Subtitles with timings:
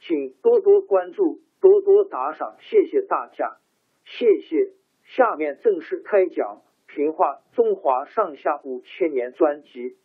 [0.00, 3.58] 请多多关注，多多打赏，谢谢大家，
[4.04, 4.72] 谢谢。
[5.04, 6.62] 下面正式开讲
[6.94, 9.96] 《评话中华上下五千年》专辑。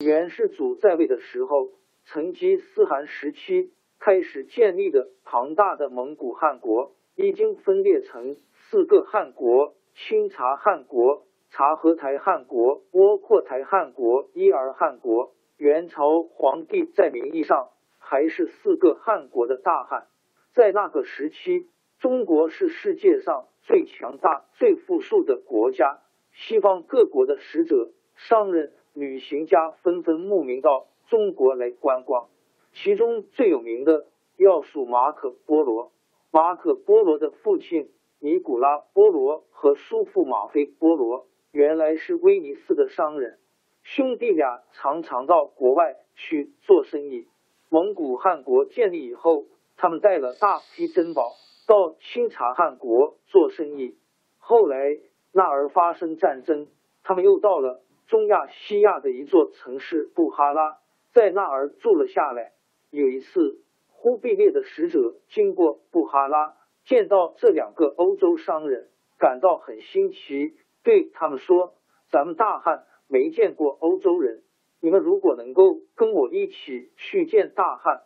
[0.00, 1.72] 元世祖在位的时候，
[2.04, 8.34] 成吉思汗时期开始建立的庞大的蒙古汗国，已经分裂成
[8.70, 11.27] 四个汗国：清察汗国。
[11.50, 20.06] 察合台汗国、窝阔台汗国、伊尔汗国，元朝皇帝在名义上还是四个汗国的大汗。
[20.52, 26.00] 在那个时期，中国是世界上最强大、最富庶的国家。
[26.32, 32.28] 西方各国的使者、商人、旅行家纷纷慕名到中国来观光，
[32.72, 34.06] 其中最有名的
[34.36, 35.90] 要数马可·波罗。
[36.30, 41.26] 马可·波罗的父亲尼古拉·波罗和叔父马菲·波罗。
[41.50, 43.38] 原来是威尼斯的商人，
[43.82, 47.26] 兄弟俩常常到国外去做生意。
[47.70, 51.32] 蒙古汗国建立以后，他们带了大批珍宝
[51.66, 53.96] 到清察汗国做生意。
[54.36, 54.98] 后来
[55.32, 56.68] 那儿发生战争，
[57.02, 60.78] 他们又到了中亚西亚的一座城市布哈拉，
[61.12, 62.52] 在那儿住了下来。
[62.90, 68.88] 有一次，忽必烈的使者经过布哈拉，见到这两个欧洲商人，
[69.18, 70.54] 感到很新奇。
[70.88, 71.74] 对他们说
[72.08, 74.42] ：“咱们大汉没见过欧洲人，
[74.80, 78.04] 你们如果能够跟我一起去见大汉，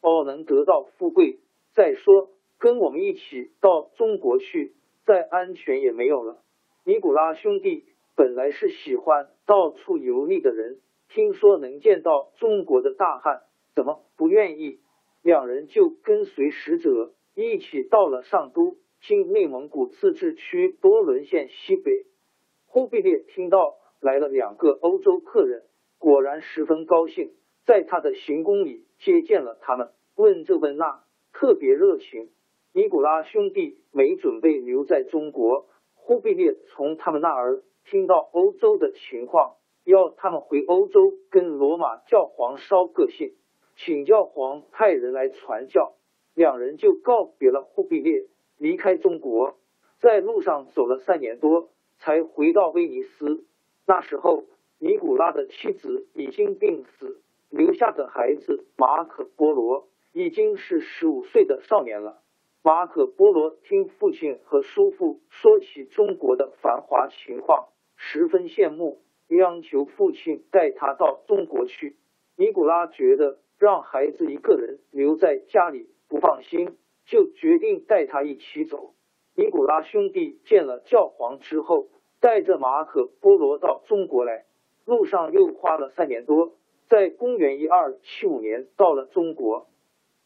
[0.00, 1.38] 哦，能得到富贵。
[1.72, 6.42] 再说，跟我们一起到中国去，再安全也没有了。”
[6.84, 7.84] 尼古拉兄弟
[8.16, 13.42] 本来是喜欢到处游历的人，听说能见到中国的大汉，
[13.76, 14.80] 怎么不愿意？
[15.22, 18.78] 两人就跟随使者一起到了上都。
[19.02, 22.06] 经内蒙古自治区多伦县西北，
[22.76, 25.62] 忽必烈听到来了两个欧洲客人，
[25.96, 27.32] 果然十分高兴，
[27.64, 32.28] 在他的行宫里接见了他们，问这问那，特别热情。
[32.74, 39.54] 尼古拉兄弟没准备留在中国，忽必烈从他们那儿听到欧洲的情况，
[39.84, 43.36] 要他们回欧洲跟罗马教皇捎个信，
[43.76, 45.94] 请教皇派人来传教。
[46.34, 48.26] 两人就告别了忽必烈。
[48.58, 49.56] 离开中国，
[49.98, 53.44] 在路上走了三年多，才回到威尼斯。
[53.86, 54.44] 那时候，
[54.78, 57.20] 尼古拉的妻子已经病死，
[57.50, 62.22] 留下的孩子马可·波罗已经是十五岁的少年了。
[62.62, 71.96] 马可·波罗听父亲和叔父说起中国的繁华情况，十分羡慕，央求父亲带他到中国去。
[72.36, 76.76] 尼古拉觉得让孩子一个人留在家里不放心。
[77.08, 78.95] 就决定带他一起走。
[79.38, 81.88] 尼古拉兄弟见了教皇之后，
[82.20, 84.46] 带着马可·波罗到中国来，
[84.86, 86.54] 路上又花了三年多，
[86.88, 89.66] 在公元一二七五年到了中国。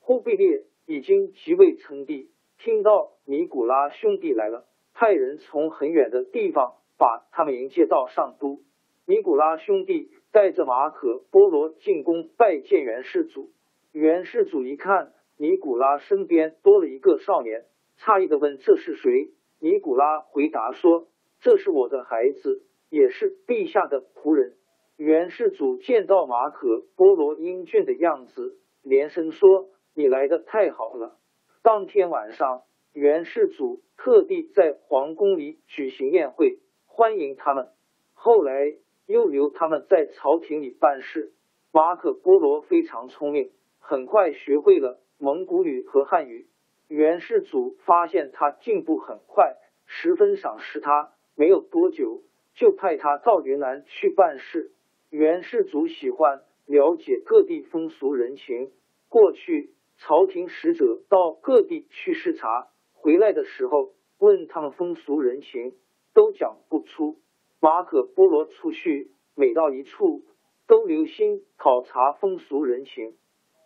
[0.00, 8.60] 忽必烈已经即位称帝，听到尼古拉兄弟来了，派人从很远的地方把他们迎接到上都。
[9.06, 13.48] 尼古拉兄弟带着马可·波罗进宫拜见元世祖。
[13.92, 15.14] 元世祖一看。
[15.40, 17.64] 尼古拉身边多了一个少年，
[18.00, 19.30] 诧异的问：“这是谁？”
[19.60, 21.08] 尼古拉回答说
[21.40, 24.54] ：“这是我的孩子，也是陛下的仆人。”
[24.96, 31.18] 元世祖见到马可波罗英俊的样子，连声说：“你来的太好了。”
[31.62, 32.62] 当天晚上，
[32.92, 37.68] 元世祖特地在皇宫里举行宴会，欢迎他们。
[38.12, 38.74] 后来
[39.06, 41.32] 又留他们在朝廷里办事。
[41.72, 46.48] 马可波罗非常聪明，很快学会了蒙古语和汉语。
[46.88, 49.56] 元世祖发现他进步很快，
[49.86, 51.12] 十分赏识他。
[51.36, 52.22] 没有多久，
[52.54, 54.72] 就派他到云南去办事。
[55.10, 58.72] 元世祖喜欢了解各地风俗人情。
[59.08, 65.74] 过去朝廷使者到各地去视察，回来的时候问他们风俗人情，
[66.14, 67.18] 都讲不出。
[67.60, 70.24] 马可波罗出去，每到一处
[70.66, 73.14] 都留心考察风俗人情。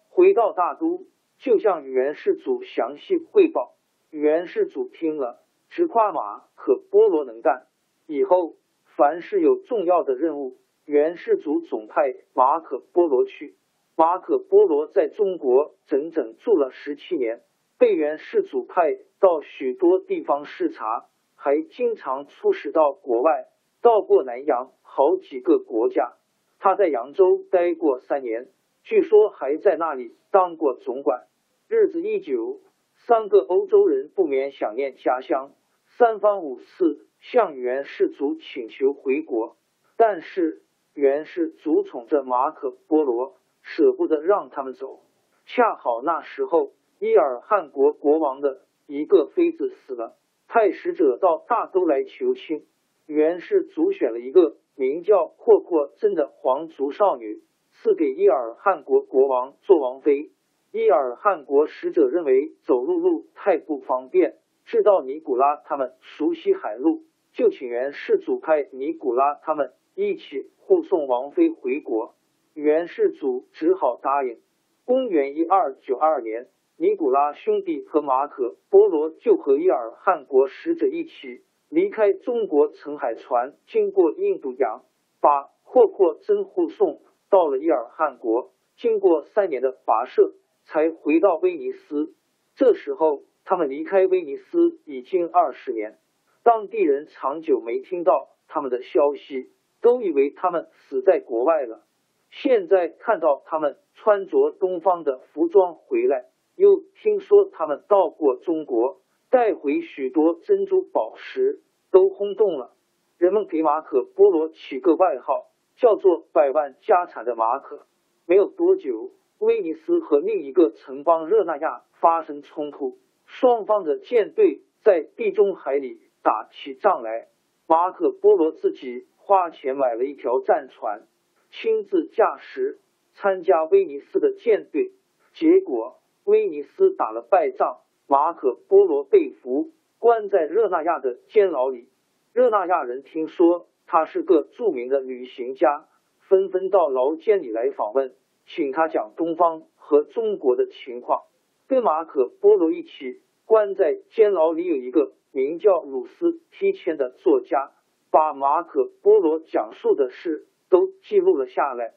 [0.09, 1.07] 回到大都，
[1.43, 3.75] 就向元世祖详细汇报。
[4.11, 7.67] 元世祖听了，直夸马可波罗能干。
[8.07, 8.55] 以后
[8.97, 13.57] 凡是有重要的任务，元世祖总派马可波罗去。
[13.97, 17.43] 马可波罗在中国整整住了十七年，
[17.77, 23.49] 被元世祖派到许多地方视察，还经常出使到国外，
[23.81, 26.13] 到过南洋好几个国家。
[26.61, 28.47] 他在扬州待过三年，
[28.85, 31.27] 据说还在那里当过总管。
[31.69, 32.61] 日子一久，
[33.07, 35.53] 三个欧洲人不免想念家乡，
[35.99, 37.07] 三番五次。
[37.23, 39.57] 向元世祖请求回国，
[39.97, 40.63] 但是
[40.93, 45.05] 元世祖宠着马可波罗，舍不得让他们走。
[45.47, 50.17] 恰好那时候，伊尔汗国国王的一个妃子死了，
[50.49, 52.67] 派使者到大都来求亲。
[53.07, 60.33] 元世祖选了一个名叫阔阔真的皇族少女，赐给伊尔汗国国王做王妃。
[60.75, 67.03] 伊尔汗国使者认为走陆路太不方便，知道尼古拉他们熟悉海路。
[67.35, 72.15] 就请元世祖派尼古拉他们一起护送王妃回国，
[72.55, 74.39] 元世祖只好答应。
[74.87, 76.49] 公元一二九二年，
[76.79, 84.85] 尼古拉兄弟和马可波罗就和伊尔汗国使者一起离开中国，乘海船经过印度洋，
[85.21, 88.53] 把霍阔真护送到了伊尔汗国。
[88.75, 90.33] 经过三年的跋涉，
[90.65, 92.15] 才回到威尼斯。
[92.55, 95.99] 这时候，他们离开威尼斯已经二十年。
[96.43, 99.51] 当地人长久没听到他们的消息，
[99.81, 101.85] 都以为他们死在国外了。
[102.31, 106.27] 现在看到他们穿着东方的服装回来，
[106.57, 109.01] 又听说他们到过中国，
[109.31, 111.61] 带回许多珍珠宝石，
[111.91, 112.75] 都轰动了。
[113.19, 117.87] 人们给马可波罗起个外号，叫做“百万家产的马可”。
[118.27, 126.01] 没有多久，威尼斯和另一个城邦热那亚发生冲突，双方的舰队在地中海里。
[126.23, 127.27] 打起仗来，
[127.67, 131.03] 马可波罗自己花钱买了一条战船，
[131.51, 132.79] 亲自驾驶
[133.15, 134.93] 参加威尼斯的舰队。
[135.35, 141.89] 结果威尼斯打了败仗，马可波罗被俘，关在热那亚的监牢里。
[142.33, 145.89] 热那亚人听说他是个著名的旅行家，
[146.29, 148.15] 纷纷到牢监里来访问，
[148.47, 151.23] 请他讲东方和中国的情况。
[151.67, 155.13] 跟马可波罗一起关在监牢里有一个。
[155.35, 157.73] 名叫鲁斯提谦的作家，
[158.11, 161.95] 把马可波罗讲述的事都记录了下来，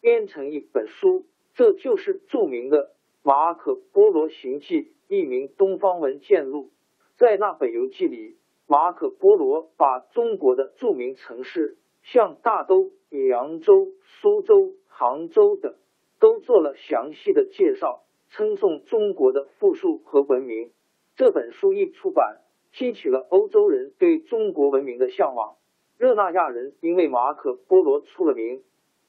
[0.00, 2.84] 编成一本书，这就是著名的
[3.24, 6.70] 《马可波罗行记》，一名东方文件录。
[7.16, 8.36] 在那本游记里，
[8.68, 13.88] 马可波罗把中国的著名城市，像大都、扬州、
[14.20, 15.74] 苏州、杭州等，
[16.18, 20.70] 都做了详细的介绍，称颂中国的富庶和文明。
[21.16, 22.42] 这本书一出版。
[22.72, 25.56] 激起了欧洲人对中国文明的向往。
[25.96, 28.62] 热那亚人因为马可波罗出了名，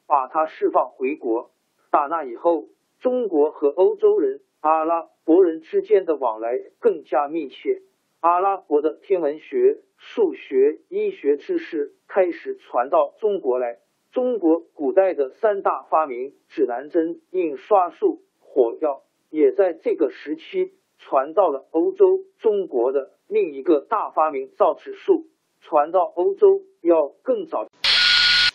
[0.05, 1.51] 把他释放回国。
[1.91, 2.69] 打那以后，
[3.01, 7.81] 中国和欧洲人、阿拉伯人之间的往来更加密切。
[8.21, 13.79] 阿拉伯的天文学、数学、医学知识开始传到中国来。
[14.17, 22.21] 中国古代的三大发明——指南针、印刷术、火药，也在这个时期传到了欧洲。
[22.39, 23.11] 中国的。
[23.27, 25.27] 另一个大发明造纸术
[25.61, 27.67] 传到欧洲要更早。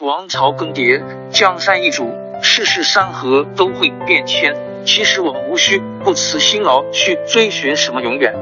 [0.00, 1.00] 王朝更迭，
[1.31, 2.11] 江山易主，
[2.42, 4.57] 世事山河都会变迁。
[4.85, 8.35] 其实我们无需不辞辛劳去追寻什么永远，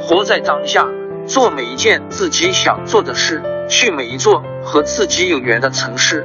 [0.00, 0.88] 活在当下，
[1.26, 6.24] 做每一件自己想做的事，去每一座和自己有缘的城市，